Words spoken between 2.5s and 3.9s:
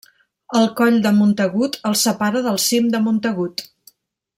cim de Montagut.